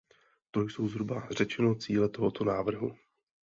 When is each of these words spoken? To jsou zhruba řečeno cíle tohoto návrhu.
To 0.51 0.61
jsou 0.61 0.87
zhruba 0.87 1.27
řečeno 1.31 1.75
cíle 1.75 2.09
tohoto 2.09 2.43
návrhu. 2.45 2.91